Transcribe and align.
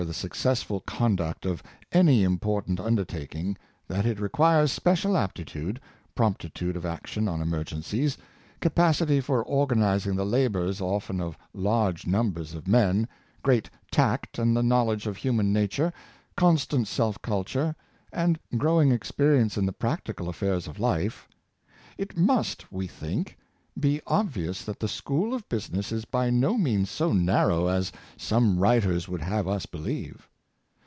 359 0.01 0.07
the 0.09 0.35
successful 0.35 0.79
conduct 0.79 1.45
of 1.45 1.61
any 1.91 2.23
important 2.23 2.79
undertaking— 2.79 3.55
that 3.87 4.03
it 4.03 4.19
requires 4.19 4.71
special 4.71 5.15
aptitude, 5.15 5.79
prompitude 6.15 6.75
of 6.75 6.87
action 6.87 7.27
on 7.27 7.39
emergencies, 7.39 8.17
capacity 8.61 9.21
for 9.21 9.43
organizing 9.43 10.15
the 10.15 10.25
labors 10.25 10.81
often 10.81 11.21
of 11.21 11.37
large 11.53 12.07
numbers 12.07 12.55
of 12.55 12.67
men, 12.67 13.07
great 13.43 13.69
tact 13.91 14.39
and 14.39 14.55
knowledge 14.67 15.05
of 15.05 15.17
human 15.17 15.53
nature, 15.53 15.93
constant 16.35 16.87
self 16.87 17.21
culture, 17.21 17.75
and 18.11 18.39
growing 18.57 18.91
experience 18.91 19.55
in 19.55 19.67
the 19.67 19.71
practical 19.71 20.27
affairs 20.29 20.67
of 20.67 20.79
life— 20.79 21.29
it 21.99 22.17
must, 22.17 22.71
we 22.71 22.87
think, 22.87 23.37
be 23.79 24.01
obvious 24.05 24.65
that 24.65 24.81
the 24.81 24.87
school 24.87 25.33
of 25.33 25.47
business 25.47 25.93
is 25.93 26.03
by 26.03 26.29
no 26.29 26.57
means 26.57 26.89
so 26.89 27.13
narrow 27.13 27.67
as 27.67 27.89
some 28.17 28.59
writers 28.59 29.07
would 29.07 29.21
have 29.21 29.47
us 29.47 29.65
be 29.65 29.77
lieve. 29.77 30.27